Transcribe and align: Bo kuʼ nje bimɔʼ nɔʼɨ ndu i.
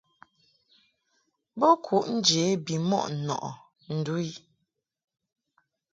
Bo 1.59 1.67
kuʼ 1.85 2.05
nje 2.17 2.41
bimɔʼ 2.65 3.05
nɔʼɨ 3.25 3.49
ndu 3.97 4.13
i. 4.29 4.31